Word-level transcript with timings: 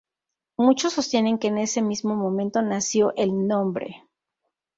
Muchos 0.57 0.93
sostienen 0.93 1.37
que 1.37 1.49
en 1.49 1.59
ese 1.59 1.83
mismo 1.83 2.15
momento 2.15 2.63
nació 2.63 3.13
el 3.17 3.45
nombre. 3.47 4.03